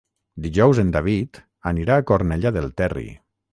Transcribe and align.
Dijous 0.45 0.81
en 0.83 0.93
David 0.95 1.39
anirà 1.73 1.99
a 1.99 2.07
Cornellà 2.13 2.55
del 2.59 2.75
Terri. 2.83 3.09